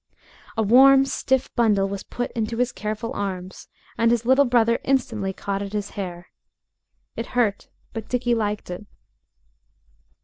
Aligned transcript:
A 0.57 0.63
warm, 0.63 1.05
stiff 1.05 1.53
bundle 1.55 1.87
was 1.87 2.01
put 2.01 2.31
into 2.31 2.57
his 2.57 2.71
careful 2.71 3.13
arms, 3.13 3.67
and 3.99 4.09
his 4.09 4.25
little 4.25 4.45
brother 4.45 4.79
instantly 4.83 5.31
caught 5.31 5.61
at 5.61 5.73
his 5.73 5.91
hair. 5.91 6.31
It 7.15 7.27
hurt, 7.37 7.69
but 7.93 8.09
Dickie 8.09 8.33
liked 8.33 8.71
it. 8.71 8.87